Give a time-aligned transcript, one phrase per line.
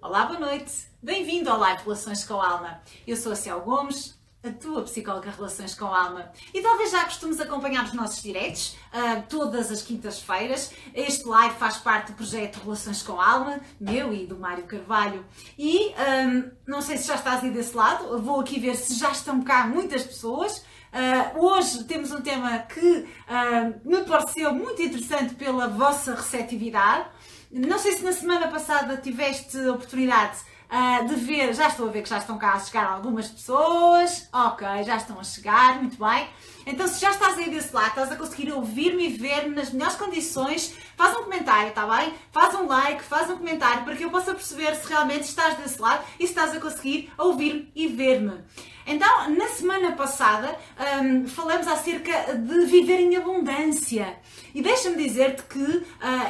[0.00, 0.86] Olá, boa noite.
[1.02, 2.80] Bem-vindo ao Live Relações com Alma.
[3.04, 6.30] Eu sou a Ciel Gomes, a tua psicóloga Relações com Alma.
[6.54, 10.72] E talvez já costumes acompanhar os nossos diretos uh, todas as quintas-feiras.
[10.94, 15.26] Este live faz parte do projeto Relações com Alma, meu e do Mário Carvalho.
[15.58, 19.10] E um, não sei se já estás aí desse lado, vou aqui ver se já
[19.10, 20.64] estão cá muitas pessoas.
[20.92, 27.08] Uh, hoje temos um tema que uh, me pareceu muito interessante pela vossa receptividade.
[27.50, 30.36] Não sei se na semana passada tiveste oportunidade
[30.70, 34.28] uh, de ver, já estou a ver que já estão cá a chegar algumas pessoas,
[34.30, 36.28] ok, já estão a chegar, muito bem.
[36.66, 39.96] Então, se já estás aí desse lado, estás a conseguir ouvir-me e ver-me nas melhores
[39.96, 42.12] condições, faz um comentário, está bem?
[42.30, 45.80] Faz um like, faz um comentário para que eu possa perceber se realmente estás desse
[45.80, 48.42] lado e se estás a conseguir ouvir-me e ver-me.
[48.90, 50.58] Então, na semana passada,
[51.02, 54.16] um, falamos acerca de viver em abundância.
[54.54, 55.84] E deixa-me dizer-te que uh,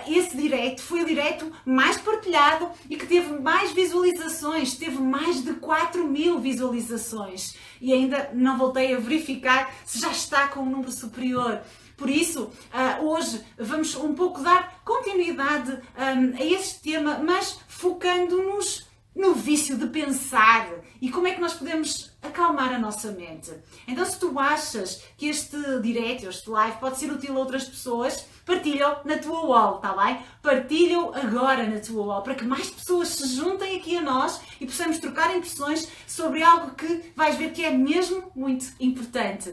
[0.09, 5.55] esse direto foi o direto mais partilhado e que teve mais visualizações, teve mais de
[5.55, 7.55] 4 mil visualizações.
[7.81, 11.61] E ainda não voltei a verificar se já está com um número superior.
[11.97, 18.88] Por isso, uh, hoje vamos um pouco dar continuidade um, a este tema, mas focando-nos
[19.19, 20.71] no vício de pensar
[21.03, 23.53] e como é que nós podemos acalmar a nossa mente.
[23.87, 28.25] Então, se tu achas que este direto, este live pode ser útil a outras pessoas,
[28.47, 30.21] partilha-o na tua wall, está bem?
[30.41, 34.67] Partilha-o agora na tua wall para que mais pessoas se juntem aqui a nós e
[34.67, 39.53] possamos trocar impressões sobre algo que vais ver que é mesmo muito importante.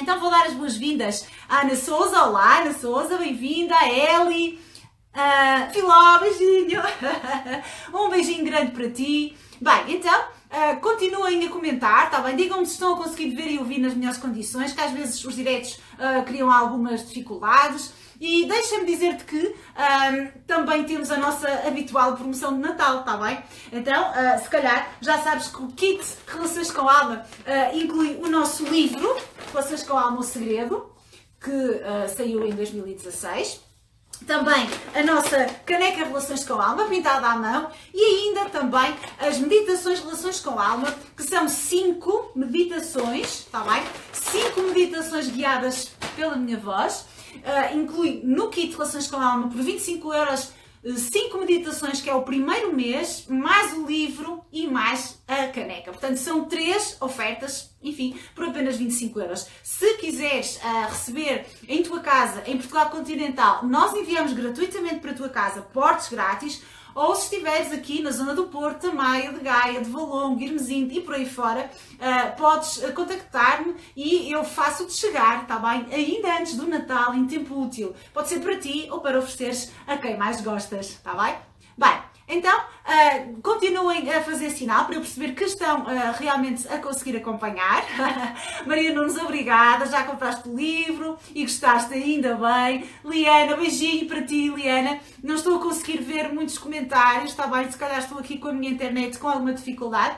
[0.00, 2.24] Então vou dar as boas-vindas à Ana Souza.
[2.24, 3.74] Olá, Ana Souza, bem-vinda.
[3.76, 4.58] A Eli.
[5.14, 6.82] Uh, Filó, beijinho!
[7.94, 9.36] um beijinho grande para ti.
[9.60, 12.34] Bem, então, uh, continuem a comentar, tá bem?
[12.34, 15.36] Digam-me se estão a conseguir ver e ouvir nas melhores condições, que às vezes os
[15.36, 17.92] diretos uh, criam algumas dificuldades.
[18.20, 23.38] E deixa-me dizer-te que um, também temos a nossa habitual promoção de Natal, está bem?
[23.72, 28.28] Então, uh, se calhar já sabes que o kit Relações com Alma uh, inclui o
[28.28, 29.16] nosso livro,
[29.52, 30.90] Relações com Alma, o Segredo,
[31.40, 33.73] que uh, saiu em 2016
[34.26, 40.00] também a nossa caneca Relações com Alma, pintada à mão, e ainda também as meditações
[40.00, 43.82] Relações com Alma, que são cinco meditações, está bem?
[44.12, 47.06] Cinco meditações guiadas pela minha voz.
[47.34, 50.50] Uh, inclui no kit Relações com Alma por 25 euros
[50.84, 55.90] 5 meditações, que é o primeiro mês, mais o livro e mais a caneca.
[55.90, 59.46] Portanto, são três ofertas, enfim, por apenas 25 euros.
[59.62, 65.14] Se quiseres uh, receber em tua casa, em Portugal Continental, nós enviamos gratuitamente para a
[65.14, 66.62] tua casa portes grátis
[66.94, 71.00] ou se estiveres aqui na zona do Porto, Maia, de Gaia, de Valongo, Irmesinde e
[71.00, 75.86] por aí fora, uh, podes uh, contactar-me e eu faço-te chegar, está bem?
[75.92, 77.94] Ainda antes do Natal, em tempo útil.
[78.12, 81.36] Pode ser para ti ou para ofereceres a quem mais gostas, está bem?
[81.76, 86.78] Bem, então, uh, continuem a fazer sinal para eu perceber que estão uh, realmente a
[86.78, 87.84] conseguir acompanhar.
[88.66, 92.88] Maria Nunes, obrigada, já compraste o livro e gostaste ainda bem.
[93.04, 95.00] Liana, beijinho para ti, Liana.
[95.22, 97.70] Não estou a conseguir ver muitos comentários, está bem?
[97.70, 100.16] Se calhar estou aqui com a minha internet com alguma dificuldade.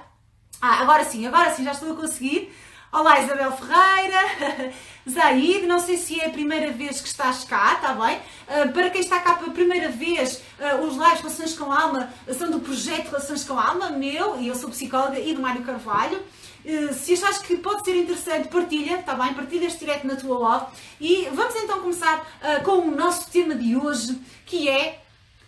[0.61, 2.53] Ah, agora sim, agora sim, já estou a conseguir.
[2.97, 4.73] Olá Isabel Ferreira,
[5.07, 8.17] Zaid, não sei se é a primeira vez que estás cá, está bem?
[8.17, 12.51] Uh, para quem está cá pela primeira vez, uh, os lives Relações com Alma são
[12.51, 16.25] do projeto Relações com Alma, meu, e eu sou psicóloga, e do Mário Carvalho.
[16.65, 19.35] Uh, se achas que pode ser interessante, partilha, está bem?
[19.35, 20.73] Partilha este direto na tua wall.
[20.99, 22.27] E vamos então começar
[22.65, 25.03] com o nosso tema de hoje, que é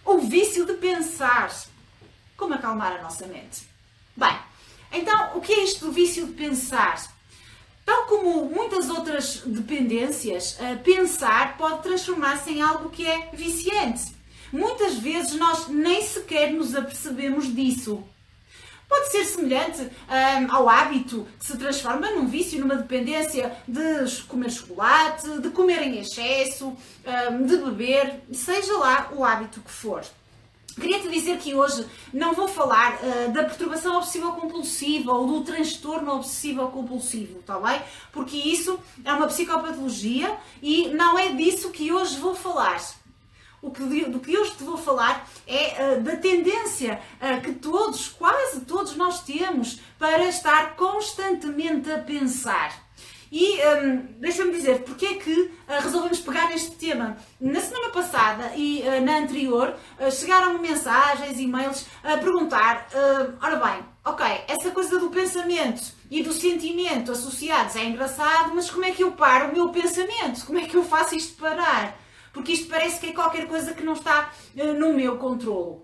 [0.04, 1.50] o vício de pensar.
[2.36, 3.62] Como acalmar a nossa mente?
[4.14, 4.38] Bem,
[4.92, 7.16] então, o que é isto do vício de pensar?
[7.88, 14.14] Tal como muitas outras dependências, pensar pode transformar-se em algo que é viciante.
[14.52, 18.04] Muitas vezes nós nem sequer nos apercebemos disso.
[18.86, 24.50] Pode ser semelhante um, ao hábito que se transforma num vício, numa dependência de comer
[24.50, 26.76] chocolate, de comer em excesso,
[27.30, 30.04] um, de beber, seja lá o hábito que for.
[30.78, 37.40] Queria-te dizer que hoje não vou falar uh, da perturbação obsessiva-compulsiva ou do transtorno obsessivo-compulsivo,
[37.40, 37.82] está bem?
[38.12, 42.80] Porque isso é uma psicopatologia e não é disso que hoje vou falar.
[43.60, 48.08] O que, do que hoje te vou falar é uh, da tendência uh, que todos,
[48.08, 52.87] quase todos nós temos para estar constantemente a pensar.
[53.30, 55.52] E um, deixa-me dizer porque é que uh,
[55.82, 57.16] resolvemos pegar neste tema.
[57.40, 62.88] Na semana passada e uh, na anterior uh, chegaram mensagens, e-mails a perguntar:
[63.42, 68.84] ora bem, ok, essa coisa do pensamento e do sentimento associados é engraçado, mas como
[68.84, 70.44] é que eu paro o meu pensamento?
[70.46, 71.96] Como é que eu faço isto parar?
[72.32, 75.80] Porque isto parece que é qualquer coisa que não está no meu controle.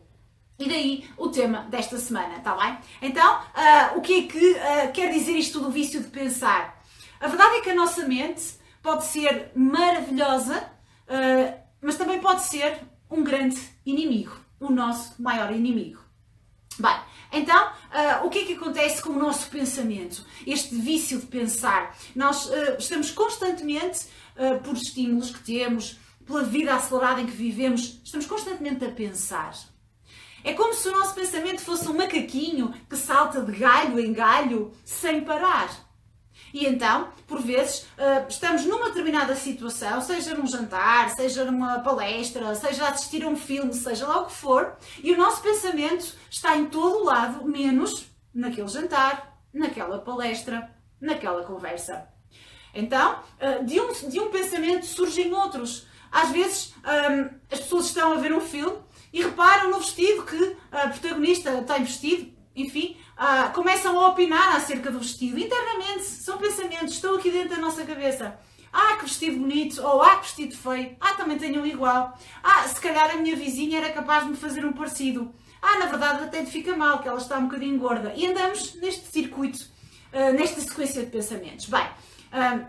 [0.59, 2.79] E daí o tema desta semana, está bem?
[3.03, 3.41] Então,
[3.97, 4.55] o que é que
[4.93, 6.74] quer dizer isto do vício de pensar?
[7.25, 8.43] A verdade é que a nossa mente
[8.83, 10.59] pode ser maravilhosa,
[11.09, 12.79] uh, mas também pode ser
[13.11, 15.99] um grande inimigo, o nosso maior inimigo.
[16.79, 16.95] Bem,
[17.33, 20.23] então, uh, o que é que acontece com o nosso pensamento?
[20.47, 21.97] Este vício de pensar.
[22.15, 24.07] Nós uh, estamos constantemente,
[24.37, 29.55] uh, por estímulos que temos, pela vida acelerada em que vivemos, estamos constantemente a pensar.
[30.45, 34.75] É como se o nosso pensamento fosse um macaquinho que salta de galho em galho
[34.85, 35.84] sem parar.
[36.55, 42.55] E então, por vezes, eh, estamos numa determinada situação, seja num jantar, seja numa palestra,
[42.55, 46.57] seja assistir a um filme, seja lá o que for, e o nosso pensamento está
[46.57, 50.71] em todo o lado, menos naquele jantar, naquela palestra,
[51.01, 52.07] naquela conversa.
[52.73, 55.89] Então, eh, de um, de um pensamento surgem outros.
[56.13, 58.79] Às vezes, ehm, as pessoas estão a ver um filme
[59.13, 64.91] e reparam no vestido que a protagonista tem vestido, enfim, uh, começam a opinar acerca
[64.91, 65.39] do vestido.
[65.39, 68.39] Internamente, são pensamentos, estão aqui dentro da nossa cabeça.
[68.73, 72.19] Ah, que vestido bonito, ou ah, que vestido feio, ah, também tenho um igual.
[72.43, 75.33] Ah, se calhar a minha vizinha era capaz de me fazer um parecido.
[75.63, 78.13] Ah, na verdade até fica mal, que ela está um bocadinho gorda.
[78.17, 79.61] E andamos neste circuito,
[80.13, 81.67] uh, nesta sequência de pensamentos.
[81.67, 82.67] Bem, uh,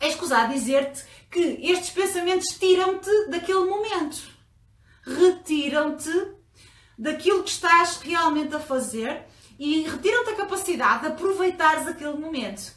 [0.00, 4.34] é escusado dizer-te que estes pensamentos tiram-te daquele momento
[5.06, 6.10] retiram-te
[6.98, 9.24] daquilo que estás realmente a fazer
[9.58, 12.72] e retiram-te a capacidade de aproveitares aquele momento.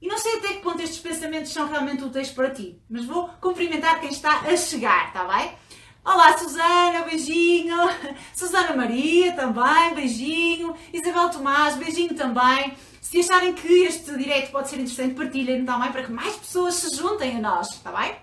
[0.00, 3.28] E não sei até que ponto estes pensamentos são realmente úteis para ti, mas vou
[3.40, 5.56] cumprimentar quem está a chegar, está bem?
[6.04, 7.76] Olá Susana, beijinho.
[8.34, 10.74] Susana Maria também, beijinho.
[10.92, 12.76] Isabel Tomás, beijinho também.
[13.00, 16.96] Se acharem que este direto pode ser interessante, partilhem também para que mais pessoas se
[16.96, 18.16] juntem a nós, está bem?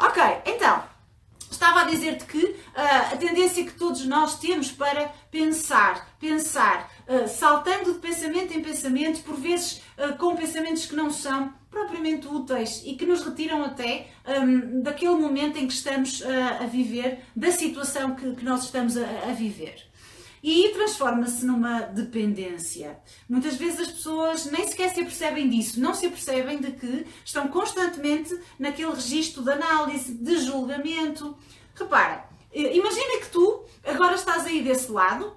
[0.00, 0.82] Ok, então,
[1.52, 2.56] Estava a dizer-te que uh,
[3.12, 9.22] a tendência que todos nós temos para pensar, pensar, uh, saltando de pensamento em pensamento,
[9.22, 14.08] por vezes uh, com pensamentos que não são propriamente úteis e que nos retiram até
[14.26, 16.22] um, daquele momento em que estamos
[16.60, 19.91] a viver, da situação que, que nós estamos a, a viver
[20.42, 22.98] e transforma-se numa dependência.
[23.28, 27.46] Muitas vezes as pessoas nem sequer se apercebem disso, não se apercebem de que estão
[27.48, 31.36] constantemente naquele registro de análise, de julgamento.
[31.74, 35.36] Repara, eh, imagina que tu agora estás aí desse lado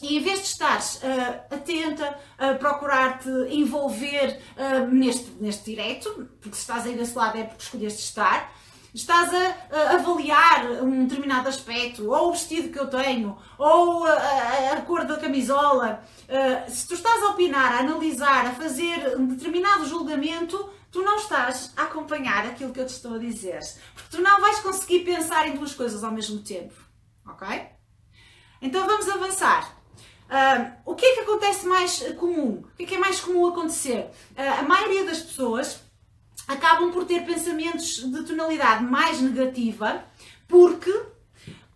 [0.00, 6.54] e em vez de estares uh, atenta a procurar-te envolver uh, neste, neste direito, porque
[6.54, 8.52] se estás aí desse lado é porque escolheste estar,
[8.94, 14.12] estás a, a, avaliar um determinado aspecto, ou o vestido que eu tenho, ou a,
[14.12, 19.16] a, a cor da camisola, uh, se tu estás a opinar, a analisar, a fazer
[19.16, 23.60] um determinado julgamento, tu não estás a acompanhar aquilo que eu te estou a dizer.
[23.94, 26.74] Porque tu não vais conseguir pensar em duas coisas ao mesmo tempo.
[27.26, 27.46] Ok?
[28.60, 29.76] Então vamos avançar.
[30.28, 32.62] Uh, o que é que acontece mais comum?
[32.62, 34.10] O que é que é mais comum acontecer?
[34.36, 35.80] Uh, a maioria das pessoas
[36.48, 40.02] acabam por ter pensamentos de tonalidade mais negativa,
[40.48, 40.90] porque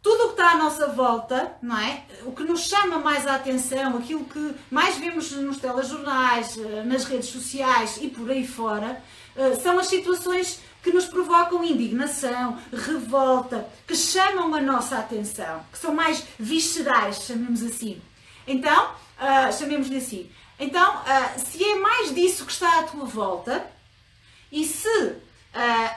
[0.02, 2.02] tudo o que está à nossa volta, não é?
[2.24, 7.04] O que nos chama mais a atenção, aquilo que mais vemos nos telejornais, eh, nas
[7.04, 9.00] redes sociais e por aí fora,
[9.36, 15.78] eh, são as situações que nos provocam indignação, revolta, que chamam a nossa atenção, que
[15.78, 18.02] são mais viscerais, chamemos assim.
[18.46, 20.28] Então, uh, chamemos-lhe assim.
[20.58, 23.64] Então, uh, se é mais disso que está à tua volta,
[24.52, 25.16] e se uh,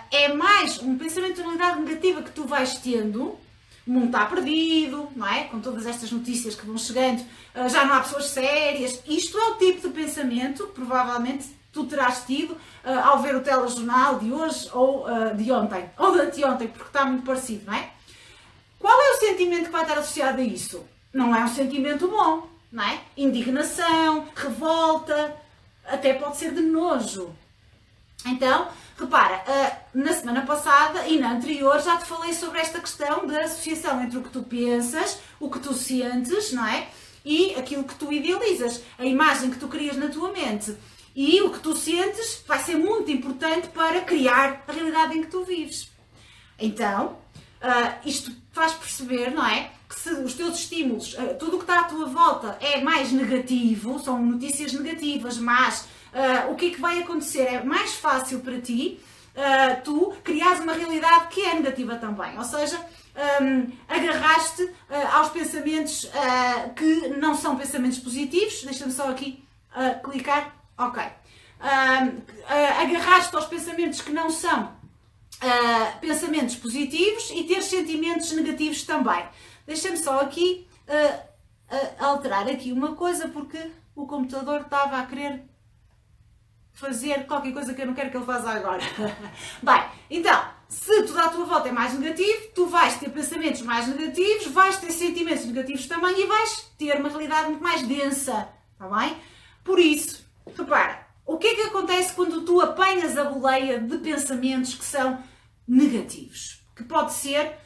[0.09, 3.37] é mais um pensamento de tonalidade negativa que tu vais tendo,
[3.85, 5.43] o mundo está perdido, não é?
[5.43, 9.03] Com todas estas notícias que vão chegando, uh, já não há pessoas sérias.
[9.05, 12.59] Isto é o tipo de pensamento que provavelmente tu terás tido uh,
[13.03, 17.25] ao ver o telejornal de hoje ou de ontem, ou de anteontem, porque está muito
[17.25, 17.91] parecido, não é?
[18.79, 20.85] Qual é o sentimento que vai estar associado a isso?
[21.13, 23.01] Não é um sentimento bom, não é?
[23.17, 25.35] Indignação, revolta,
[25.85, 27.35] até pode ser de nojo.
[28.25, 33.25] Então, repara, ah, na semana passada e na anterior já te falei sobre esta questão
[33.27, 36.87] da associação entre o que tu pensas, o que tu sentes, não é?
[37.23, 40.75] E aquilo que tu idealizas, a imagem que tu crias na tua mente.
[41.15, 45.31] E o que tu sentes vai ser muito importante para criar a realidade em que
[45.31, 45.89] tu vives.
[46.59, 47.17] Então,
[47.61, 49.71] ah, isto faz perceber, não é?
[49.87, 53.11] Que se os teus estímulos, ah, tudo o que está à tua volta é mais
[53.11, 57.41] negativo, são notícias negativas, mas uh, o que é que vai acontecer?
[57.41, 58.99] É mais fácil para ti
[59.35, 62.37] uh, tu criares uma realidade que é negativa também.
[62.37, 62.79] Ou seja,
[63.41, 64.73] um, agarraste uh,
[65.13, 66.09] aos pensamentos
[66.75, 68.63] que não são pensamentos positivos.
[68.63, 69.43] Deixa-me só aqui
[70.03, 70.55] clicar.
[70.77, 71.01] Ok.
[72.81, 74.73] agarraste aos pensamentos que não são
[76.01, 79.23] pensamentos positivos e ter sentimentos negativos também.
[79.65, 80.67] Deixa-me só aqui
[81.97, 85.45] alterar aqui uma coisa porque o computador estava a querer
[86.75, 88.83] fazer qualquer coisa que eu não quero que ele faça agora.
[89.63, 93.87] Bem, então, se tudo à tua volta é mais negativo, tu vais ter pensamentos mais
[93.87, 98.87] negativos, vais ter sentimentos negativos também e vais ter uma realidade muito mais densa, está
[98.89, 99.17] bem?
[99.63, 104.75] Por isso, repara, o que é que acontece quando tu apanhas a boleia de pensamentos
[104.75, 105.23] que são
[105.65, 106.61] negativos?
[106.75, 107.57] Que pode ser,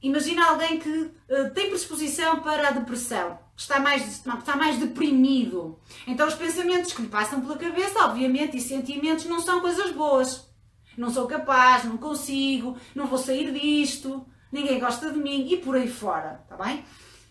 [0.00, 5.78] imagina alguém que uh, tem predisposição para a depressão está mais, está mais deprimido.
[6.06, 10.48] Então os pensamentos que lhe passam pela cabeça, obviamente, e sentimentos não são coisas boas.
[10.96, 15.76] Não sou capaz, não consigo, não vou sair disto, ninguém gosta de mim e por
[15.76, 16.84] aí fora, está bem?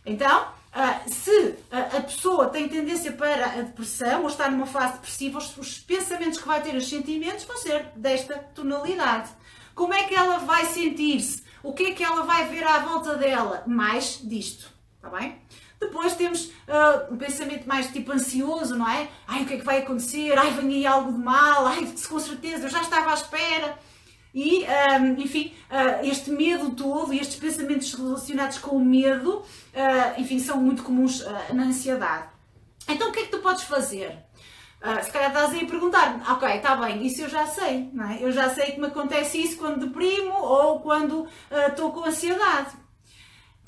[0.06, 5.40] Então, ah, se a pessoa tem tendência para a depressão ou está numa fase depressiva,
[5.40, 9.30] os pensamentos que vai ter, os sentimentos vão ser desta tonalidade.
[9.76, 11.44] Como é que ela vai sentir-se?
[11.62, 13.64] O que é que ela vai ver à volta dela?
[13.68, 15.42] Mais disto, está bem?
[15.80, 19.08] Depois temos uh, um pensamento mais tipo ansioso, não é?
[19.26, 20.38] Ai, o que é que vai acontecer?
[20.38, 21.66] Ai, vem aí algo de mal.
[21.66, 23.80] Ai, com certeza, eu já estava à espera.
[24.34, 29.40] E, um, ah, enfim, uh, este medo todo e estes pensamentos relacionados com o medo,
[29.40, 32.28] uh, enfim, são muito comuns na ansiedade.
[32.88, 34.18] Então, o que é que tu podes fazer?
[34.82, 38.10] Uh, se calhar estás aí a perguntar, ok, está bem, isso eu já sei, não
[38.10, 38.24] é?
[38.24, 42.78] Eu já sei que me acontece isso quando deprimo ou quando estou uh, com ansiedade.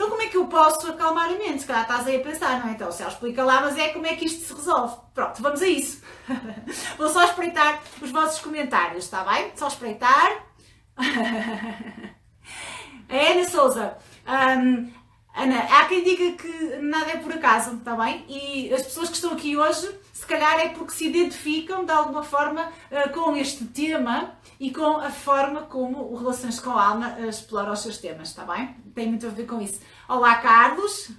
[0.02, 1.60] Então como é que eu posso acalmar a mente?
[1.60, 2.72] Se calhar estás aí a pensar, não é?
[2.72, 4.96] Então, se ela explica lá, mas é como é que isto se resolve.
[5.14, 6.02] Pronto, vamos a isso.
[6.98, 9.52] Vou só espreitar os vossos comentários, está bem?
[9.56, 10.44] Só espreitar.
[10.98, 11.04] a
[13.14, 13.96] Ana Souza.
[14.26, 14.92] Um,
[15.34, 18.26] Ana, há quem diga que nada é por acaso, está bem?
[18.28, 22.22] E as pessoas que estão aqui hoje, se calhar é porque se identificam de alguma
[22.22, 27.16] forma uh, com este tema e com a forma como o Relações com a Alma
[27.18, 28.76] uh, explora os seus temas, está bem?
[28.94, 29.80] Tem muito a ver com isso.
[30.08, 31.12] Olá, Carlos.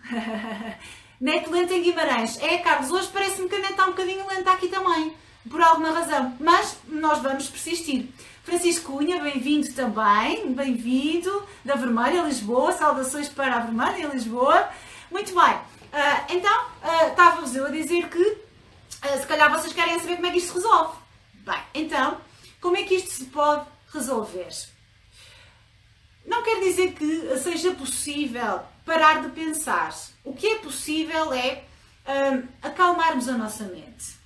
[1.18, 2.38] Neto lenta em Guimarães.
[2.42, 5.14] É, Carlos, hoje parece-me que a net está um bocadinho lenta aqui também,
[5.48, 8.08] por alguma razão, mas nós vamos persistir.
[8.44, 14.68] Francisco Cunha, bem-vindo também, bem-vindo da Vermelha, Lisboa, saudações para a Vermelha, Lisboa.
[15.10, 19.98] Muito bem, uh, então, uh, estava-vos eu a dizer que uh, se calhar vocês querem
[19.98, 20.96] saber como é que isto se resolve.
[21.34, 22.20] Bem, então,
[22.60, 24.48] como é que isto se pode resolver?
[26.24, 29.92] Não quer dizer que seja possível parar de pensar.
[30.24, 31.64] O que é possível é
[32.62, 34.21] acalmarmos a nossa mente.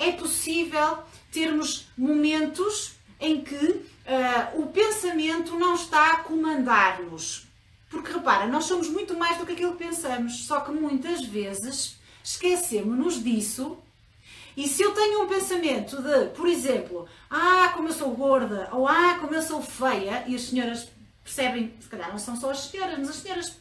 [0.00, 0.98] É possível
[1.30, 7.46] termos momentos em que uh, o pensamento não está a comandar-nos.
[7.90, 11.96] Porque repara, nós somos muito mais do que aquilo que pensamos, só que muitas vezes
[12.24, 13.76] esquecemos-nos disso.
[14.56, 18.88] E se eu tenho um pensamento de, por exemplo, ah, como eu sou gorda, ou
[18.88, 20.88] ah, como eu sou feia, e as senhoras
[21.22, 23.56] percebem, se calhar não são só as senhoras, mas as senhoras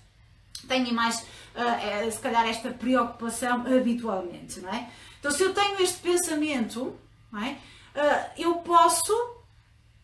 [0.67, 4.89] têm mais, uh, se calhar, esta preocupação habitualmente, não é?
[5.19, 6.95] Então, se eu tenho este pensamento,
[7.31, 7.57] não é?
[7.95, 9.13] Uh, eu posso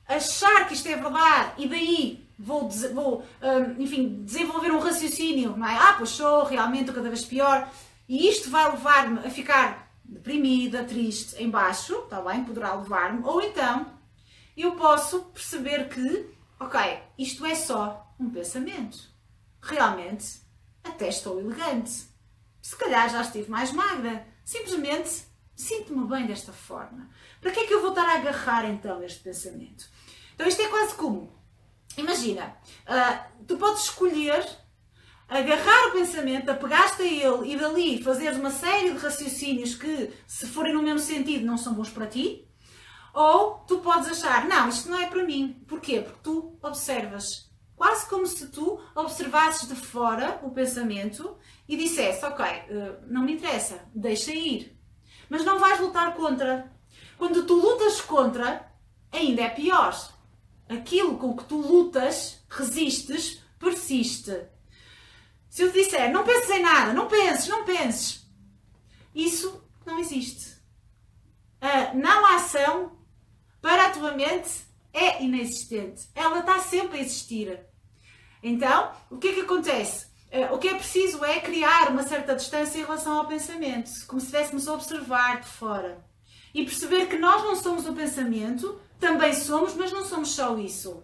[0.07, 5.67] achar que isto é verdade e daí vou, vou um, enfim, desenvolver um raciocínio, não
[5.67, 5.75] é?
[5.75, 7.69] Ah, pois sou, realmente estou cada vez pior.
[8.07, 12.43] E isto vai levar-me a ficar deprimida, triste, em baixo, está bem?
[12.43, 13.23] Poderá levar-me.
[13.23, 13.87] Ou então,
[14.55, 19.09] eu posso perceber que, ok, isto é só um pensamento.
[19.61, 20.39] Realmente,
[20.85, 21.91] até estou elegante.
[22.61, 24.25] Se calhar já estive mais magra.
[24.43, 25.23] Simplesmente
[25.55, 27.09] sinto-me bem desta forma.
[27.41, 29.89] Para que é que eu vou estar a agarrar então este pensamento?
[30.33, 31.33] Então isto é quase como,
[31.97, 34.45] imagina, uh, tu podes escolher
[35.27, 40.45] agarrar o pensamento, apegar-te a ele e dali fazeres uma série de raciocínios que, se
[40.47, 42.47] forem no mesmo sentido, não são bons para ti.
[43.13, 45.63] Ou tu podes achar, não, isto não é para mim.
[45.67, 46.01] Porquê?
[46.01, 47.44] Porque tu observas.
[47.75, 53.33] Quase como se tu observasses de fora o pensamento e dissesse, ok, ah, não me
[53.33, 54.77] interessa, deixa ir.
[55.29, 56.71] Mas não vais lutar contra.
[57.17, 58.71] Quando tu lutas contra,
[59.11, 59.93] ainda é pior
[60.69, 64.47] aquilo com que tu lutas, resistes, persiste.
[65.49, 68.27] Se eu te disser, não penses em nada, não penses, não penses,
[69.13, 70.55] isso não existe.
[71.61, 72.97] A não ação
[73.61, 74.65] para a tua mente
[74.95, 76.07] é inexistente.
[76.15, 77.59] Ela está sempre a existir.
[78.41, 80.07] Então, o que é que acontece?
[80.31, 84.21] Eh, o que é preciso é criar uma certa distância em relação ao pensamento, como
[84.21, 86.03] se estivéssemos a observar de fora.
[86.53, 91.03] E perceber que nós não somos o pensamento, também somos, mas não somos só isso.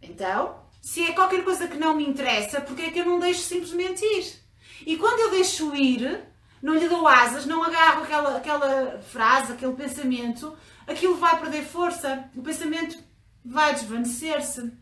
[0.00, 3.40] Então, se é qualquer coisa que não me interessa, porque é que eu não deixo
[3.40, 4.40] simplesmente ir?
[4.86, 6.22] E quando eu deixo ir,
[6.62, 12.30] não lhe dou asas, não agarro aquela, aquela frase, aquele pensamento, aquilo vai perder força,
[12.34, 12.96] o pensamento
[13.46, 14.72] vai desvanecer-se.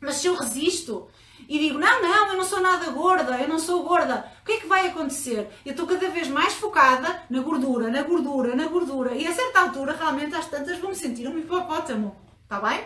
[0.00, 1.08] Mas se eu resisto
[1.48, 4.52] e digo, não, não, eu não sou nada gorda, eu não sou gorda, o que
[4.52, 5.50] é que vai acontecer?
[5.64, 9.60] Eu estou cada vez mais focada na gordura, na gordura, na gordura, e a certa
[9.60, 12.84] altura, realmente, às tantas, vou-me sentir um hipopótamo, está bem?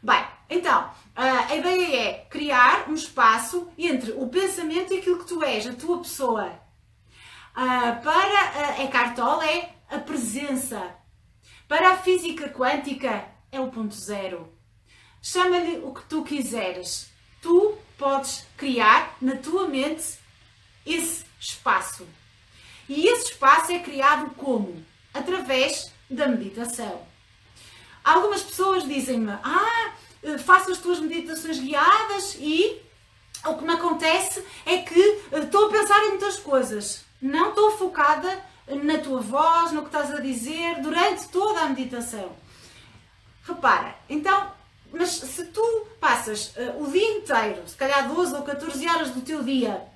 [0.00, 5.42] Bem, então, a ideia é criar um espaço entre o pensamento e aquilo que tu
[5.42, 6.52] és, a tua pessoa.
[7.52, 10.94] Para Eckhart Tolle é a presença.
[11.66, 14.52] Para a física quântica é o ponto zero.
[15.22, 17.10] Chama-lhe o que tu quiseres.
[17.40, 20.18] Tu podes criar na tua mente
[20.84, 22.06] esse espaço.
[22.88, 24.84] E esse espaço é criado como?
[25.12, 27.06] Através da meditação.
[28.02, 29.92] Algumas pessoas dizem-me: Ah,
[30.44, 32.80] faço as tuas meditações guiadas e
[33.44, 35.00] o que me acontece é que
[35.32, 37.04] eh, estou a pensar em muitas coisas.
[37.20, 38.42] Não estou focada
[38.82, 42.34] na tua voz, no que estás a dizer durante toda a meditação.
[43.48, 44.52] Repara, então,
[44.92, 49.22] mas se tu passas uh, o dia inteiro, se calhar 12 ou 14 horas do
[49.22, 49.88] teu dia,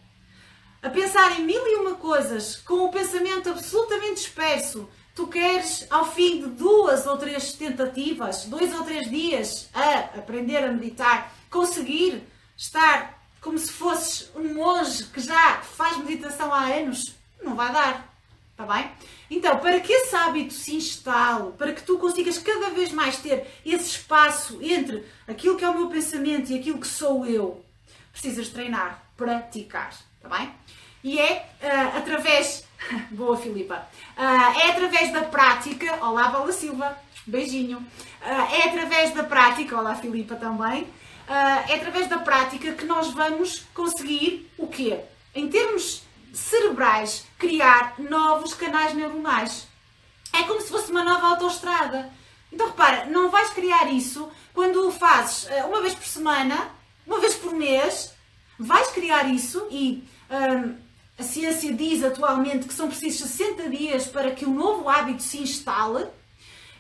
[0.82, 6.11] a pensar em mil e uma coisas, com o pensamento absolutamente disperso, tu queres, ao
[6.11, 12.23] fim de duas ou três tentativas, dois ou três dias a aprender a meditar, conseguir
[12.56, 18.12] estar como se fosses um monge que já faz meditação há anos, não vai dar.
[18.52, 18.90] Está bem?
[19.30, 23.47] Então, para que esse hábito se instale, para que tu consigas cada vez mais ter
[23.64, 27.64] esse espaço entre aquilo que é o meu pensamento e aquilo que sou eu,
[28.12, 29.90] precisas treinar, praticar.
[30.16, 30.52] Está bem?
[31.02, 32.64] E é uh, através.
[33.11, 33.88] Boa, Filipa!
[34.16, 36.04] Uh, é através da prática.
[36.04, 36.97] Olá, Paula Silva!
[37.26, 37.78] Beijinho!
[37.78, 39.76] Uh, é através da prática.
[39.76, 40.87] Olá, Filipa também.
[41.68, 45.00] é através da prática que nós vamos conseguir o quê?
[45.35, 46.02] Em termos
[46.33, 49.67] cerebrais, criar novos canais neuronais.
[50.33, 52.11] É como se fosse uma nova autoestrada.
[52.51, 56.71] Então repara, não vais criar isso quando o fazes uma vez por semana,
[57.07, 58.12] uma vez por mês,
[58.59, 60.77] vais criar isso e hum,
[61.19, 65.39] a ciência diz atualmente que são precisos 60 dias para que o novo hábito se
[65.39, 66.06] instale.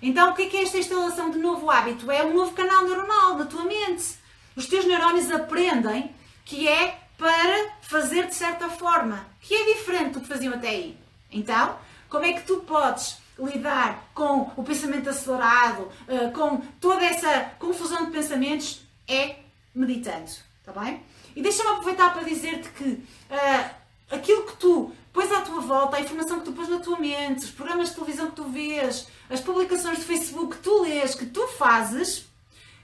[0.00, 2.10] Então, o que é, que é esta instalação de novo hábito?
[2.10, 4.16] É um novo canal neuronal na tua mente.
[4.56, 10.20] Os teus neurónios aprendem que é para fazer de certa forma, que é diferente do
[10.22, 10.98] que faziam até aí.
[11.30, 17.52] Então, como é que tu podes lidar com o pensamento acelerado, eh, com toda essa
[17.60, 18.82] confusão de pensamentos?
[19.06, 19.36] É
[19.72, 21.00] meditando, está bem?
[21.36, 23.70] E deixa-me aproveitar para dizer-te que uh,
[24.10, 27.44] aquilo que tu pões à tua volta, a informação que tu pões na tua mente,
[27.44, 31.26] os programas de televisão que tu vês, as publicações de Facebook que tu lês, que
[31.26, 32.26] tu fazes,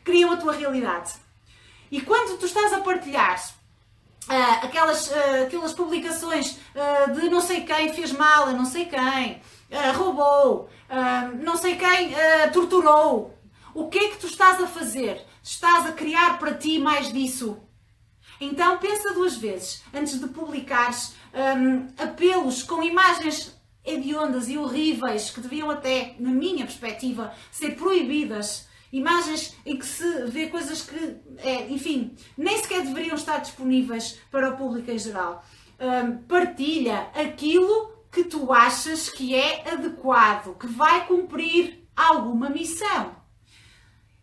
[0.04, 1.14] criam a tua realidade.
[1.90, 3.34] E quando tu estás a partilhar
[4.28, 8.86] uh, aquelas, uh, aquelas publicações uh, de não sei quem fez mal a não sei
[8.86, 9.40] quem,
[9.94, 10.70] roubou,
[11.42, 12.14] não sei quem
[12.54, 13.38] torturou,
[13.74, 15.22] o que é que tu estás a fazer?
[15.42, 17.58] Estás a criar para ti mais disso.
[18.40, 25.40] Então pensa duas vezes antes de publicares um, apelos com imagens hediondas e horríveis que
[25.40, 28.67] deviam até, na minha perspectiva, ser proibidas.
[28.92, 34.50] Imagens em que se vê coisas que, é, enfim, nem sequer deveriam estar disponíveis para
[34.50, 35.44] o público em geral.
[35.78, 43.14] Um, partilha aquilo que tu achas que é adequado, que vai cumprir alguma missão.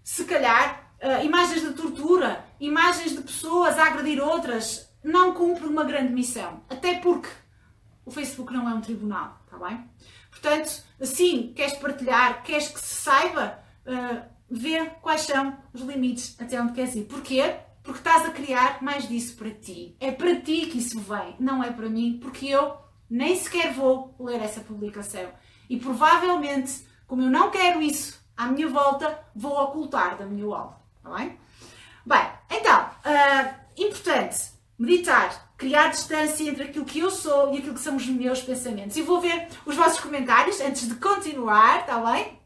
[0.03, 5.83] Se calhar, uh, imagens de tortura, imagens de pessoas a agredir outras, não cumpre uma
[5.83, 6.63] grande missão.
[6.69, 7.29] Até porque
[8.05, 9.87] o Facebook não é um tribunal, está bem?
[10.29, 16.61] Portanto, assim, queres partilhar, queres que se saiba, uh, vê quais são os limites até
[16.61, 17.05] onde queres ir.
[17.05, 17.55] Porquê?
[17.83, 19.95] Porque estás a criar mais disso para ti.
[19.99, 22.75] É para ti que isso vem, não é para mim, porque eu
[23.09, 25.29] nem sequer vou ler essa publicação.
[25.69, 30.81] E provavelmente, como eu não quero isso à minha volta, vou ocultar da minha wall.
[30.97, 31.37] Está bem?
[32.05, 37.79] Bem, então, uh, importante, meditar, criar distância entre aquilo que eu sou e aquilo que
[37.79, 38.97] são os meus pensamentos.
[38.97, 42.39] E vou ver os vossos comentários antes de continuar, está bem?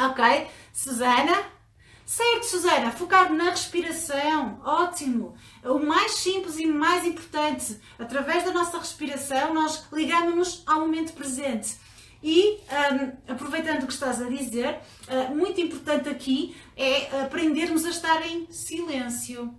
[0.00, 1.58] Ok, Susana.
[2.06, 5.34] Certo, Susana, focar na respiração, ótimo.
[5.62, 11.76] O mais simples e mais importante, através da nossa respiração, nós ligamos-nos ao momento presente.
[12.22, 17.90] E, um, aproveitando o que estás a dizer, uh, muito importante aqui é aprendermos a
[17.90, 19.54] estar em silêncio.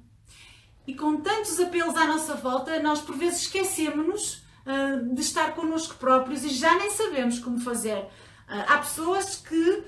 [0.87, 5.95] E com tantos apelos à nossa volta, nós por vezes esquecemos-nos uh, de estar connosco
[5.95, 8.07] próprios e já nem sabemos como fazer.
[8.49, 9.85] Uh, há pessoas que uh,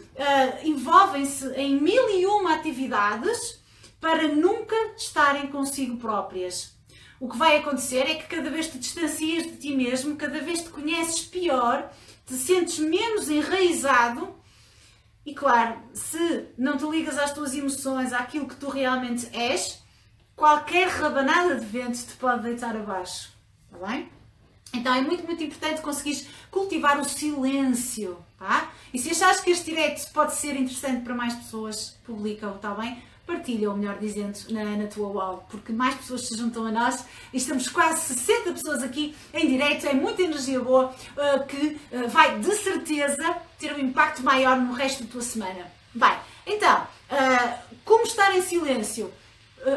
[0.63, 3.60] envolvem-se em mil e uma atividades
[4.00, 6.76] para nunca estarem consigo próprias.
[7.19, 10.62] O que vai acontecer é que cada vez te distancias de ti mesmo, cada vez
[10.62, 11.91] te conheces pior,
[12.26, 14.36] te sentes menos enraizado
[15.26, 19.82] e claro, se não te ligas às tuas emoções, àquilo que tu realmente és,
[20.36, 23.32] qualquer rabanada de vento te pode deitar abaixo.
[23.71, 24.20] Está bem?
[24.73, 28.71] Então é muito, muito importante conseguires cultivar o silêncio, tá?
[28.93, 33.01] E se achares que este direto pode ser interessante para mais pessoas, publica-o, está bem?
[33.25, 37.05] Partilha, ou melhor dizendo, na, na, tua wall, porque mais pessoas se juntam a nós
[37.31, 42.07] e estamos quase 60 pessoas aqui em direto, é muita energia boa uh, que uh,
[42.10, 45.71] vai de certeza ter um impacto maior no resto da tua semana.
[45.93, 49.12] Bem, então, uh, como estar em silêncio?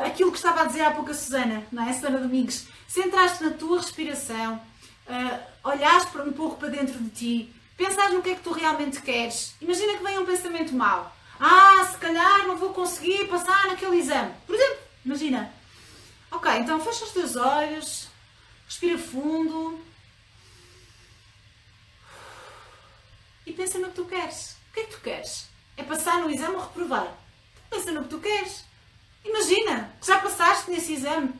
[0.02, 1.92] aquilo que estava a dizer há pouco a Susana, não é?
[1.92, 4.58] Susana Domingos, centraste na tua respiração,
[5.08, 8.52] uh, olhares para um pouco para dentro de ti, pensares no que é que tu
[8.52, 9.54] realmente queres.
[9.60, 11.14] Imagina que venha um pensamento mau.
[11.38, 14.32] Ah, se calhar não vou conseguir passar naquele exame.
[14.46, 15.52] Por exemplo, imagina.
[16.30, 18.08] Ok, então fecha os teus olhos,
[18.66, 19.80] respira fundo
[23.46, 24.56] e pensa no que tu queres.
[24.70, 25.48] O que é que tu queres?
[25.76, 27.12] É passar no exame ou reprovar?
[27.70, 28.64] Pensa no que tu queres.
[29.24, 31.32] Imagina que já passaste nesse exame.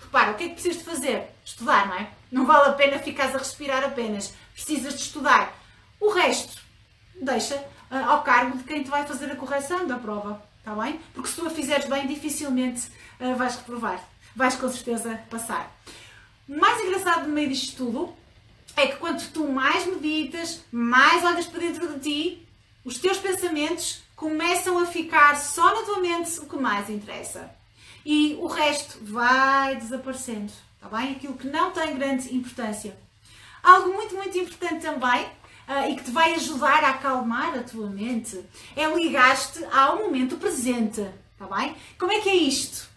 [0.00, 1.30] Repara, o que é que precisas de fazer?
[1.44, 2.10] Estudar, não é?
[2.32, 4.32] Não vale a pena ficares a respirar apenas.
[4.54, 5.54] Precisas de estudar.
[6.00, 6.62] O resto,
[7.20, 10.42] deixa uh, ao cargo de quem te vai fazer a correção da prova.
[10.58, 10.98] Está bem?
[11.12, 12.88] Porque se tu a fizeres bem, dificilmente
[13.20, 14.02] uh, vais reprovar.
[14.34, 15.70] Vais com certeza passar.
[16.48, 18.16] O mais engraçado no meio disto tudo
[18.76, 22.48] é que quanto tu mais meditas, mais olhas para dentro de ti,
[22.82, 27.50] os teus pensamentos começam a ficar só na tua mente o que mais interessa.
[28.06, 30.52] E o resto vai desaparecendo.
[30.82, 31.12] Está bem?
[31.12, 32.96] Aquilo que não tem grande importância.
[33.62, 35.24] Algo muito, muito importante também
[35.68, 40.36] uh, e que te vai ajudar a acalmar a tua mente é ligar-te ao momento
[40.36, 41.08] presente.
[41.34, 41.76] Está bem?
[41.96, 42.90] Como é que é isto?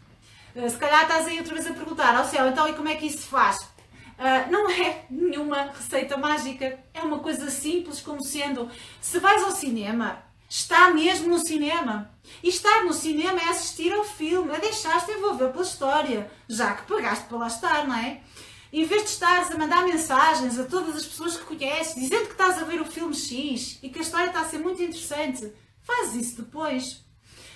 [0.56, 2.96] Uh, se calhar estás aí outra vez a perguntar ao céu, então e como é
[2.96, 3.58] que isso se faz?
[3.58, 8.68] Uh, não é nenhuma receita mágica, é uma coisa simples, como sendo
[9.00, 12.12] se vais ao cinema, está mesmo no cinema.
[12.42, 16.88] E estar no cinema é assistir ao filme, é deixar-te envolver pela história, já que
[16.88, 18.22] pagaste para lá estar, não é?
[18.74, 22.34] Em vez de estares a mandar mensagens a todas as pessoas que conheces, dizendo que
[22.34, 25.52] estás a ver o filme X e que a história está a ser muito interessante,
[25.82, 27.04] faz isso depois.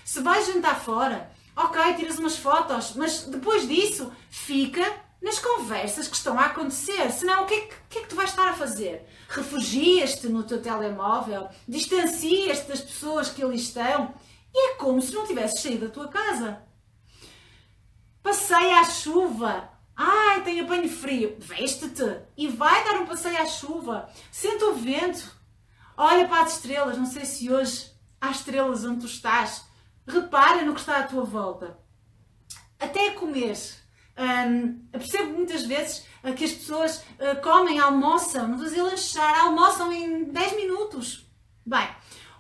[0.06, 6.16] Se vais jantar fora, ok, tiras umas fotos, mas depois disso, fica nas conversas que
[6.16, 7.12] estão a acontecer.
[7.12, 9.06] Senão, o que é que, que, é que tu vais estar a fazer?
[9.28, 14.14] Refugias-te no teu telemóvel, distancias-te das pessoas que ali estão
[14.54, 16.62] e é como se não tivesses saído da tua casa.
[18.24, 19.70] Passeia à chuva.
[19.96, 21.36] Ai, tem apanho frio.
[21.40, 24.10] Veste-te e vai dar um passeio à chuva.
[24.32, 25.38] Senta o vento.
[25.98, 26.98] Olha para as estrelas.
[26.98, 29.66] Não sei se hoje há estrelas onde tu estás.
[30.08, 31.78] Repara no que está à tua volta.
[32.80, 33.58] Até comer.
[34.20, 39.94] Um, percebo muitas vezes uh, que as pessoas uh, comem, almoçam, não dizer lanchar, almoçam
[39.94, 41.26] em 10 minutos.
[41.66, 41.88] Bem,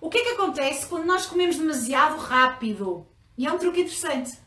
[0.01, 3.07] o que é que acontece quando nós comemos demasiado rápido?
[3.37, 4.37] E é um truque interessante.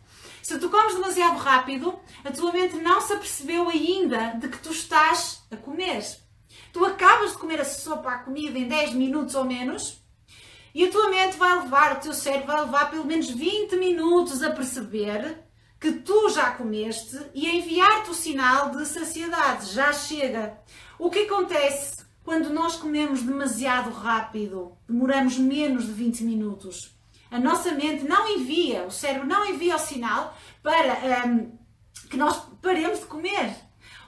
[0.42, 4.70] Se tu comes demasiado rápido, a tua mente não se apercebeu ainda de que tu
[4.70, 6.04] estás a comer.
[6.70, 10.02] Tu acabas de comer a sopa, a comida em 10 minutos ou menos,
[10.74, 14.42] e a tua mente vai levar, o teu cérebro vai levar pelo menos 20 minutos
[14.42, 15.38] a perceber
[15.82, 19.72] que tu já comeste e enviar-te o sinal de saciedade.
[19.72, 20.56] Já chega.
[20.96, 26.94] O que acontece quando nós comemos demasiado rápido, demoramos menos de 20 minutos.
[27.28, 31.58] A nossa mente não envia, o cérebro não envia o sinal para um,
[32.08, 33.52] que nós paremos de comer.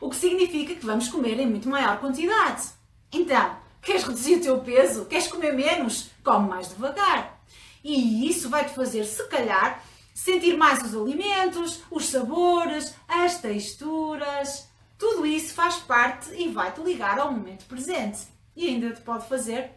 [0.00, 2.68] O que significa que vamos comer em muito maior quantidade.
[3.10, 5.06] Então, queres reduzir o teu peso?
[5.06, 6.08] Queres comer menos?
[6.22, 7.42] Come mais devagar.
[7.82, 9.82] E isso vai-te fazer, se calhar,
[10.14, 17.18] sentir mais os alimentos, os sabores, as texturas, tudo isso faz parte e vai-te ligar
[17.18, 18.20] ao momento presente.
[18.56, 19.72] E ainda te pode fazer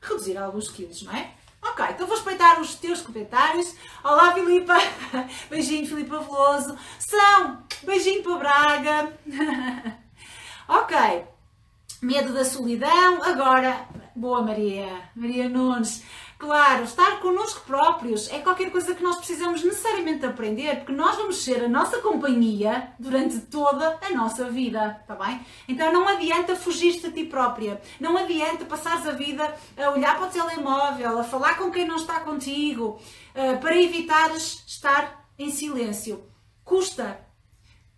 [0.00, 1.34] reduzir alguns quilos, não é?
[1.62, 3.76] Ok, então vou espreitar os teus comentários.
[4.02, 4.74] Olá, Filipa!
[5.48, 6.76] Beijinho, Filipa Veloso.
[6.98, 7.62] São!
[7.84, 9.18] Beijinho para Braga.
[10.66, 11.24] ok.
[12.00, 13.22] Medo da solidão.
[13.22, 15.08] Agora, boa Maria.
[15.14, 16.02] Maria Nunes.
[16.42, 21.36] Claro, estar connosco próprios é qualquer coisa que nós precisamos necessariamente aprender, porque nós vamos
[21.36, 25.40] ser a nossa companhia durante toda a nossa vida, está bem?
[25.68, 30.26] Então não adianta fugir de ti própria, não adianta passares a vida a olhar para
[30.26, 33.00] o telemóvel, a falar com quem não está contigo,
[33.36, 36.24] eh, para evitares estar em silêncio.
[36.64, 37.24] Custa.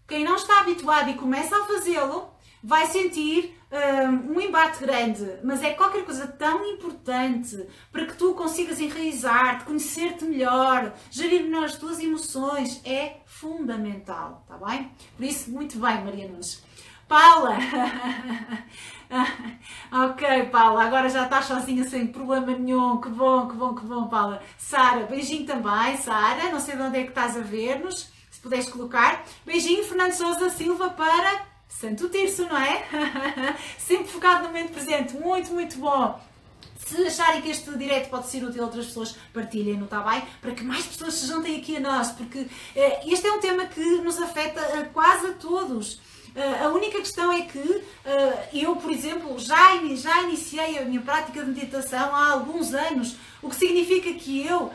[0.07, 2.28] Quem não está habituado e começa a fazê-lo,
[2.62, 3.59] vai sentir
[4.08, 10.24] um embate grande, mas é qualquer coisa tão importante para que tu consigas enraizar-te, conhecer-te
[10.24, 14.90] melhor, gerir melhor as tuas emoções, é fundamental, tá bem?
[15.16, 16.62] Por isso, muito bem, Maria Nunes.
[17.08, 17.58] Paula!
[19.92, 23.00] ok, Paula, agora já estás sozinha sem problema nenhum.
[23.00, 24.42] Que bom, que bom, que bom, Paula.
[24.56, 26.50] Sara, beijinho também, Sara.
[26.50, 28.10] Não sei de onde é que estás a ver-nos.
[28.30, 29.22] Se puderes colocar.
[29.44, 32.87] Beijinho, Fernando Souza Silva, para Santo Tirso, não é?
[33.78, 35.14] Sempre focado no momento presente.
[35.14, 36.20] Muito, muito bom.
[36.87, 40.22] Se acharem que este direto pode ser útil a outras pessoas, partilhem-no, está bem?
[40.40, 43.66] Para que mais pessoas se juntem aqui a nós, porque eh, este é um tema
[43.66, 45.94] que nos afeta a quase a todos.
[46.34, 47.82] Uh, a única questão é que uh,
[48.52, 53.48] eu, por exemplo, já, já iniciei a minha prática de meditação há alguns anos, o
[53.48, 54.72] que significa que eu uh,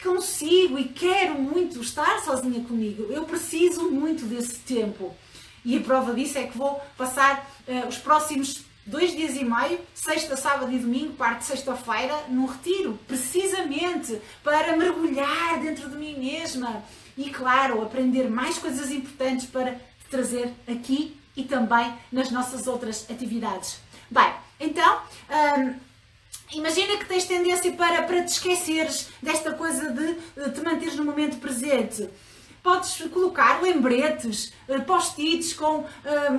[0.00, 3.08] consigo e quero muito estar sozinha comigo.
[3.10, 5.12] Eu preciso muito desse tempo.
[5.64, 7.48] E a prova disso é que vou passar
[7.88, 14.20] os próximos dois dias e meio, sexta, sábado e domingo, parte sexta-feira, num retiro, precisamente
[14.42, 16.82] para mergulhar dentro de mim mesma
[17.16, 23.78] e, claro, aprender mais coisas importantes para trazer aqui e também nas nossas outras atividades.
[24.10, 25.00] Bem, então.
[25.30, 25.74] Hum,
[26.52, 31.04] imagina que tens tendência para, para te esqueceres desta coisa de, de te manteres no
[31.04, 32.08] momento presente.
[32.62, 35.86] Podes colocar lembretes, eh, post-its com uh,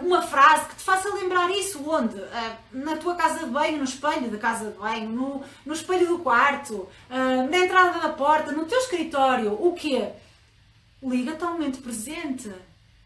[0.05, 1.83] uma frase que te faça lembrar isso.
[1.85, 2.15] Onde?
[2.15, 6.07] Uh, na tua casa de banho, no espelho da casa de banho, no, no espelho
[6.07, 9.51] do quarto, na entrada da porta, no teu escritório.
[9.51, 10.13] O quê?
[11.03, 12.53] Liga-te ao presente.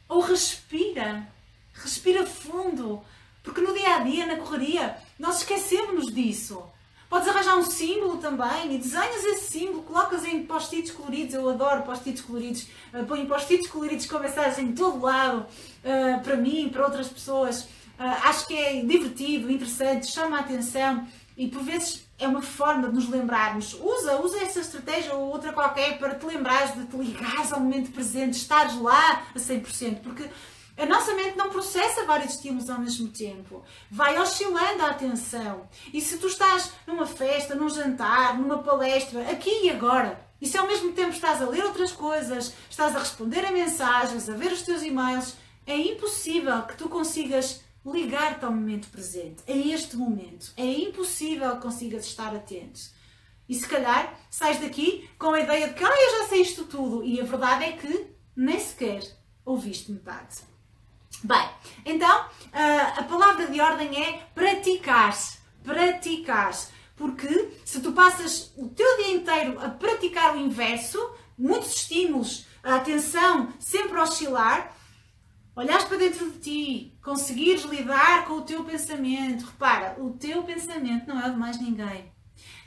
[0.07, 1.27] Ou respira.
[1.73, 3.01] Respira fundo.
[3.41, 6.63] Porque no dia a dia, na correria, nós esquecemos disso.
[7.09, 11.33] Podes arranjar um símbolo também e desenhas esse símbolo, colocas em post-its coloridos.
[11.33, 12.67] Eu adoro post-its coloridos.
[12.93, 17.63] Uh, ponho post-its coloridos com de todo lado, uh, para mim, para outras pessoas.
[17.97, 22.89] Uh, acho que é divertido, interessante, chama a atenção e por vezes é uma forma
[22.89, 23.73] de nos lembrarmos.
[23.79, 27.91] Usa, usa essa estratégia ou outra qualquer para te lembrares de te ligares ao momento
[27.91, 30.25] presente, estares lá a 100%, porque
[30.77, 33.63] a nossa mente não processa vários estímulos ao mesmo tempo.
[33.89, 35.67] Vai oscilando a atenção.
[35.91, 40.57] E se tu estás numa festa, num jantar, numa palestra, aqui e agora, e se
[40.57, 44.51] ao mesmo tempo estás a ler outras coisas, estás a responder a mensagens, a ver
[44.51, 45.35] os teus e-mails,
[45.65, 50.53] é impossível que tu consigas ligar-te ao momento presente, a este momento.
[50.55, 52.79] É impossível que consigas estar atento.
[53.49, 56.65] E se calhar sais daqui com a ideia de que ah, eu já sei isto
[56.65, 57.03] tudo.
[57.03, 59.01] E a verdade é que nem sequer
[59.45, 60.56] ouviste metade.
[61.23, 61.49] Bem,
[61.85, 62.25] então
[62.97, 65.17] a palavra de ordem é praticar.
[65.63, 66.51] Praticar.
[66.95, 70.99] Porque se tu passas o teu dia inteiro a praticar o inverso,
[71.37, 74.75] muitos estímulos, a atenção sempre a oscilar,
[75.55, 79.45] olhares para dentro de ti, conseguires lidar com o teu pensamento.
[79.45, 82.11] Repara, o teu pensamento não é de mais ninguém.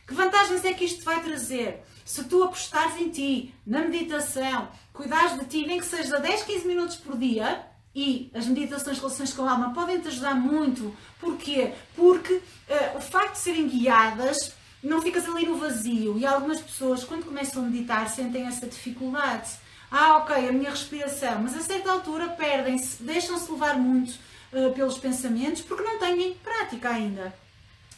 [0.06, 1.84] Que vantagens é que isto vai trazer?
[2.04, 6.66] Se tu apostares em ti, na meditação, cuidares de ti, nem que seja 10, 15
[6.66, 10.94] minutos por dia, e as meditações de relações com a alma podem te ajudar muito.
[11.18, 11.72] Porquê?
[11.96, 16.18] Porque uh, o facto de serem guiadas, não ficas ali no vazio.
[16.18, 19.50] E algumas pessoas, quando começam a meditar, sentem essa dificuldade.
[19.90, 21.40] Ah, ok, a minha respiração.
[21.42, 24.14] Mas a certa altura perdem-se, deixam-se levar muito
[24.53, 27.35] uh, pelos pensamentos porque não têm prática ainda.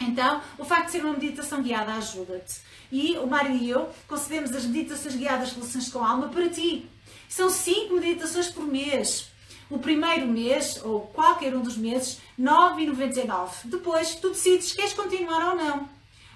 [0.01, 2.61] Então, o facto de ser uma meditação guiada ajuda-te.
[2.91, 6.89] E o Mário e eu concedemos as meditações guiadas relações com a alma para ti.
[7.29, 9.32] São 5 meditações por mês
[9.73, 13.49] o primeiro mês, ou qualquer um dos meses, 9,99.
[13.65, 15.89] Depois, tu decides queres continuar ou não.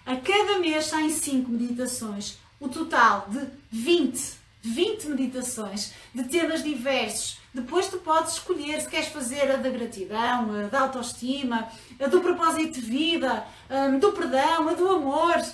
[0.06, 2.38] A cada mês saem 5 meditações.
[2.58, 4.18] O total de 20,
[4.62, 7.38] 20 meditações de temas diversos.
[7.52, 11.68] Depois tu podes escolher se queres fazer a da gratidão, a da autoestima,
[12.00, 15.44] a do propósito de vida, hum, do perdão, a do amor,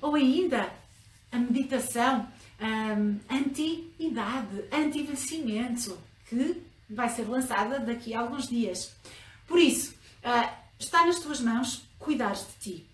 [0.00, 0.70] ou ainda
[1.30, 2.26] a meditação
[2.60, 8.92] um, anti-idade, anti-envelhecimento, que vai ser lançada daqui a alguns dias.
[9.46, 9.94] Por isso,
[10.24, 12.90] uh, está nas tuas mãos cuidar de ti.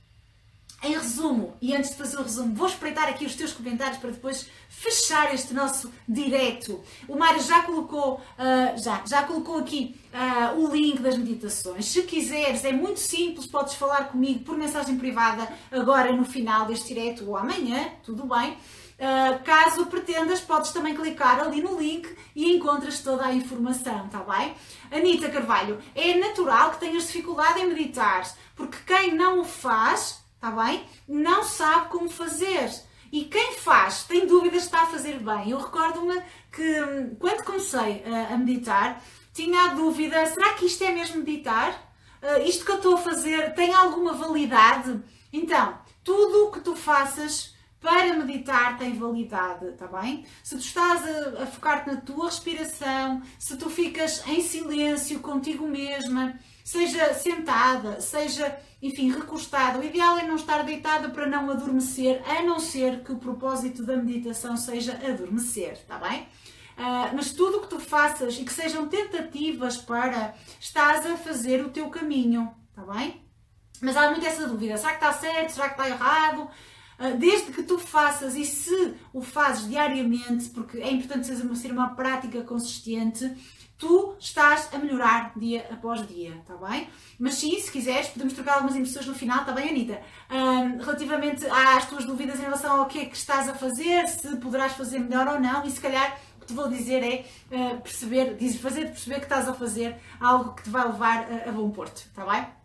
[0.85, 4.11] Em resumo, e antes de fazer o resumo, vou espreitar aqui os teus comentários para
[4.11, 6.83] depois fechar este nosso direto.
[7.07, 11.87] O Mário já colocou, uh, já, já colocou aqui uh, o link das meditações.
[11.87, 16.88] Se quiseres, é muito simples, podes falar comigo por mensagem privada agora no final deste
[16.88, 18.57] direto ou amanhã, tudo bem.
[19.02, 24.20] Uh, caso pretendas, podes também clicar ali no link e encontras toda a informação, tá
[24.20, 24.54] bem?
[24.92, 28.22] Anitta Carvalho, é natural que tenhas dificuldade em meditar,
[28.54, 30.86] porque quem não o faz, tá bem?
[31.08, 32.70] Não sabe como fazer.
[33.10, 35.50] E quem faz tem dúvidas está a fazer bem.
[35.50, 39.02] Eu recordo-me que hum, quando comecei a meditar,
[39.34, 41.92] tinha a dúvida: será que isto é mesmo meditar?
[42.22, 45.02] Uh, isto que eu estou a fazer tem alguma validade?
[45.32, 47.51] Então, tudo o que tu faças
[47.82, 50.24] para meditar tem validade, tá bem?
[50.42, 55.66] Se tu estás a, a focar-te na tua respiração, se tu ficas em silêncio contigo
[55.66, 62.22] mesma, seja sentada, seja, enfim, recostada, o ideal é não estar deitada para não adormecer,
[62.24, 66.22] a não ser que o propósito da meditação seja adormecer, tá bem?
[66.78, 71.64] Uh, mas tudo o que tu faças e que sejam tentativas para estás a fazer
[71.64, 73.20] o teu caminho, está bem?
[73.82, 75.50] Mas há muito essa dúvida: será que está certo?
[75.50, 76.48] Será que está errado?
[76.98, 81.94] Uh, desde que tu faças e se o fazes diariamente, porque é importante ser uma
[81.94, 83.31] prática consistente,
[83.83, 86.88] tu estás a melhorar dia após dia, está bem?
[87.18, 90.00] Mas sim, se quiseres, podemos trocar algumas impressões no final, está bem, Anitta?
[90.31, 94.37] Um, relativamente às tuas dúvidas em relação ao que é que estás a fazer, se
[94.37, 97.81] poderás fazer melhor ou não, e se calhar o que te vou dizer é uh,
[97.81, 101.68] perceber, fazer perceber que estás a fazer algo que te vai levar a, a bom
[101.70, 102.62] porto, está bem?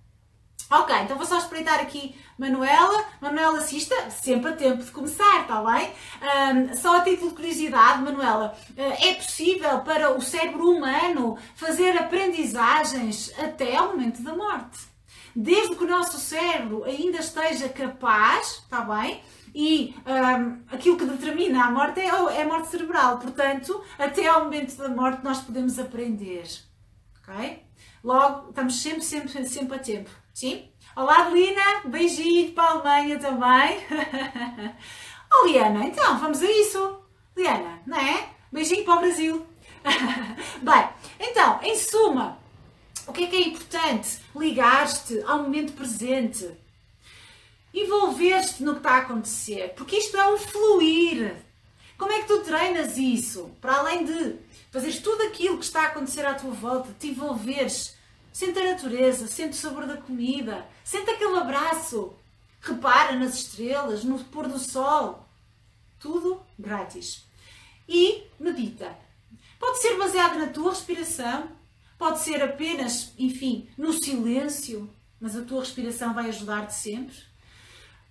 [0.69, 3.05] Ok, então vou só espreitar aqui Manuela.
[3.21, 5.93] Manuela assista, sempre a tempo de começar, está bem?
[6.21, 11.97] Um, só a título de curiosidade, Manuela, uh, é possível para o cérebro humano fazer
[11.97, 14.79] aprendizagens até ao momento da morte.
[15.33, 19.23] Desde que o nosso cérebro ainda esteja capaz, está bem?
[19.55, 23.19] E um, aquilo que determina a morte é, é a morte cerebral.
[23.19, 26.45] Portanto, até ao momento da morte nós podemos aprender.
[27.21, 27.63] Ok?
[28.03, 30.26] Logo, estamos sempre, sempre, sempre a tempo.
[30.37, 30.69] Sim?
[30.95, 33.79] Olá, Lina, beijinho para a Alemanha também.
[35.33, 37.01] oh, Liana, então, vamos a isso.
[37.35, 38.29] Liana, não é?
[38.51, 39.47] Beijinho para o Brasil.
[40.61, 42.37] Bem, então, em suma,
[43.07, 44.19] o que é que é importante?
[44.35, 46.47] Ligar-te ao momento presente.
[47.73, 49.73] Envolver-te no que está a acontecer.
[49.75, 51.35] Porque isto é um fluir.
[51.97, 53.49] Como é que tu treinas isso?
[53.59, 54.35] Para além de
[54.69, 57.96] fazeres tudo aquilo que está a acontecer à tua volta, te envolveres
[58.31, 62.13] Sente a natureza, sente o sabor da comida, sente aquele abraço.
[62.61, 65.27] Repara nas estrelas, no pôr do sol.
[65.99, 67.25] Tudo grátis.
[67.87, 68.95] E medita.
[69.59, 71.49] Pode ser baseado na tua respiração,
[71.97, 77.15] pode ser apenas, enfim, no silêncio, mas a tua respiração vai ajudar-te sempre.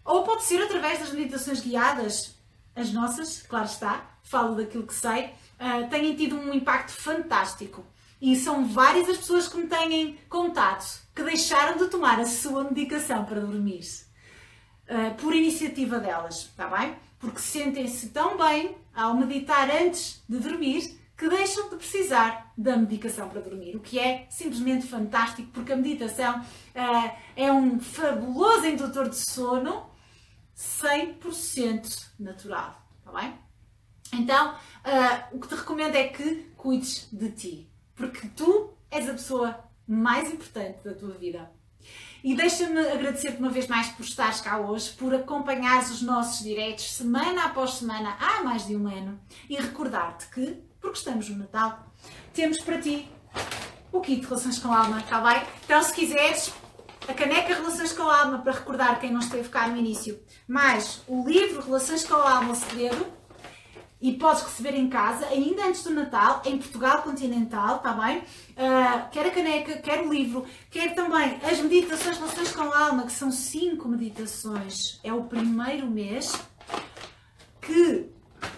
[0.04, 2.34] Ou pode ser através das meditações guiadas,
[2.74, 5.26] as nossas, claro está, falo daquilo que sei,
[5.58, 7.84] uh, têm tido um impacto fantástico.
[8.20, 12.64] E são várias as pessoas que me têm contado que deixaram de tomar a sua
[12.64, 13.82] medicação para dormir.
[14.88, 16.94] Uh, por iniciativa delas, está bem?
[17.18, 23.28] Porque sentem-se tão bem ao meditar antes de dormir que deixam de precisar da medicação
[23.30, 29.08] para dormir, o que é simplesmente fantástico, porque a meditação uh, é um fabuloso indutor
[29.08, 29.86] de sono
[30.54, 33.34] 100% natural, está bem?
[34.12, 39.12] Então, uh, o que te recomendo é que cuides de ti porque tu és a
[39.12, 41.50] pessoa mais importante da tua vida.
[42.22, 46.92] E deixa-me agradecer-te uma vez mais por estares cá hoje, por acompanhares os nossos direitos
[46.92, 51.86] semana após semana há mais de um ano e recordar-te que, porque estamos no Natal,
[52.34, 53.08] temos para ti
[53.92, 55.42] o kit de Relações com Alma, está bem?
[55.64, 56.52] Então, se quiseres,
[57.06, 61.26] a caneca Relações com Alma para recordar quem não esteve cá no início, mais o
[61.28, 63.06] livro Relações com Alma, segredo,
[64.00, 68.18] e podes receber em casa, ainda antes do Natal, em Portugal continental, está bem?
[68.18, 73.06] Uh, quer a caneca, quer o livro, quer também as meditações Relações com a Alma,
[73.06, 75.00] que são cinco meditações.
[75.02, 76.38] É o primeiro mês,
[77.62, 78.10] que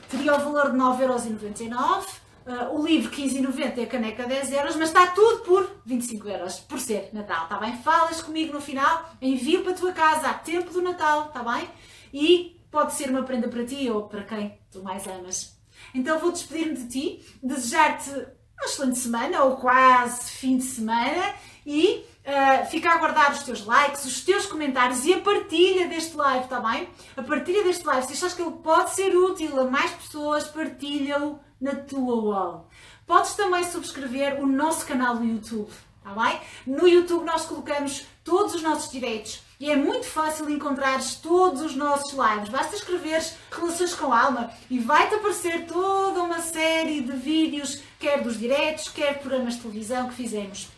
[0.08, 2.18] teria o valor de 9,99€.
[2.48, 6.58] Uh, o livro 15,90 e a caneca 10 euros, mas está tudo por 25 euros,
[6.60, 7.76] por ser Natal, está bem?
[7.82, 11.68] Falas comigo no final, envio para a tua casa a tempo do Natal, está bem?
[12.10, 15.58] E pode ser uma prenda para ti ou para quem tu mais amas.
[15.94, 22.04] Então vou despedir-me de ti, desejar-te uma excelente semana ou quase fim de semana e
[22.24, 26.44] uh, fica a aguardar os teus likes, os teus comentários e a partilha deste live,
[26.44, 26.88] está bem?
[27.16, 31.38] A partilha deste live, se achas que ele pode ser útil a mais pessoas, partilha-o
[31.60, 32.68] na tua wall.
[33.06, 36.40] Podes também subscrever o nosso canal no YouTube, está bem?
[36.66, 41.74] No YouTube nós colocamos todos os nossos direitos e é muito fácil encontrares todos os
[41.74, 42.48] nossos lives.
[42.48, 48.38] Basta escreveres Relações com Alma e vai-te aparecer toda uma série de vídeos, quer dos
[48.38, 50.68] diretos, quer programas de televisão que fizemos.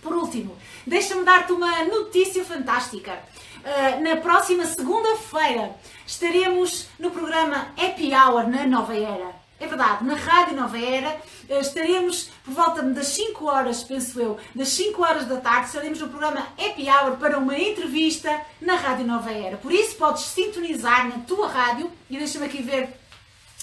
[0.00, 3.18] Por último, deixa-me dar-te uma notícia fantástica.
[3.58, 9.39] Uh, na próxima segunda-feira estaremos no programa Happy Hour na Nova Era.
[9.60, 14.38] É verdade, na Rádio Nova Era eh, estaremos por volta das 5 horas, penso eu,
[14.54, 19.06] das 5 horas da tarde, estaremos no programa Happy Hour para uma entrevista na Rádio
[19.06, 19.58] Nova Era.
[19.58, 22.88] Por isso podes sintonizar na tua rádio e deixa-me aqui ver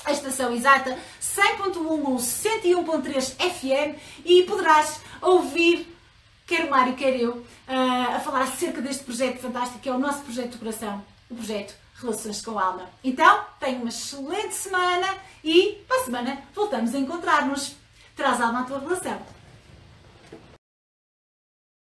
[0.06, 5.98] a estação exata 100.1 ou 101.3 FM e poderás ouvir
[6.46, 9.98] quer o Mário, quer eu, eh, a falar acerca deste projeto fantástico que é o
[9.98, 12.90] nosso projeto de coração, o projeto Relações com Alma.
[13.04, 15.08] Então, tenha uma excelente semana
[15.44, 17.76] e para a semana voltamos a encontrar-nos.
[18.16, 19.37] Traz alma à tua relação.